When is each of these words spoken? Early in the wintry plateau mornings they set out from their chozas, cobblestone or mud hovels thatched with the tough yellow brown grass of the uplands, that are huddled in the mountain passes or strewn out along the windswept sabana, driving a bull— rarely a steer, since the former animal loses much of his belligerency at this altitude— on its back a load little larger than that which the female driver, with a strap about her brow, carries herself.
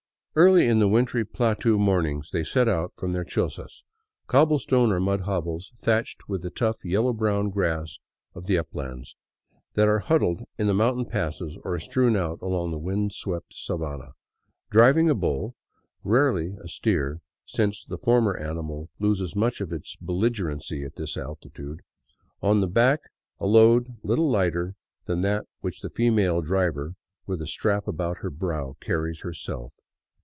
Early 0.33 0.65
in 0.65 0.79
the 0.79 0.87
wintry 0.87 1.25
plateau 1.25 1.77
mornings 1.77 2.31
they 2.31 2.45
set 2.45 2.69
out 2.69 2.93
from 2.95 3.11
their 3.11 3.25
chozas, 3.25 3.81
cobblestone 4.27 4.89
or 4.93 5.01
mud 5.01 5.23
hovels 5.23 5.73
thatched 5.75 6.29
with 6.29 6.41
the 6.41 6.49
tough 6.49 6.85
yellow 6.85 7.11
brown 7.11 7.49
grass 7.49 7.97
of 8.33 8.45
the 8.45 8.57
uplands, 8.57 9.17
that 9.73 9.89
are 9.89 9.99
huddled 9.99 10.45
in 10.57 10.67
the 10.67 10.73
mountain 10.73 11.03
passes 11.03 11.57
or 11.65 11.77
strewn 11.79 12.15
out 12.15 12.41
along 12.41 12.71
the 12.71 12.77
windswept 12.77 13.53
sabana, 13.53 14.13
driving 14.69 15.09
a 15.09 15.13
bull— 15.15 15.57
rarely 16.05 16.55
a 16.63 16.69
steer, 16.69 17.19
since 17.45 17.83
the 17.83 17.97
former 17.97 18.37
animal 18.37 18.89
loses 18.99 19.35
much 19.35 19.59
of 19.59 19.71
his 19.71 19.97
belligerency 19.99 20.85
at 20.85 20.95
this 20.95 21.17
altitude— 21.17 21.81
on 22.41 22.63
its 22.63 22.71
back 22.71 23.01
a 23.41 23.45
load 23.45 23.97
little 24.01 24.29
larger 24.31 24.75
than 25.07 25.19
that 25.19 25.45
which 25.59 25.81
the 25.81 25.89
female 25.89 26.39
driver, 26.41 26.93
with 27.27 27.41
a 27.41 27.47
strap 27.47 27.85
about 27.85 28.19
her 28.19 28.29
brow, 28.29 28.77
carries 28.79 29.19
herself. 29.23 29.73